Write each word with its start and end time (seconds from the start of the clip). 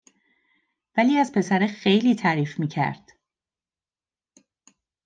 ولی 0.97 1.17
از 1.17 1.31
پسره 1.31 1.67
خیلی 1.67 2.15
تعریف 2.15 2.59
می 2.59 2.67
کرد 2.67 3.09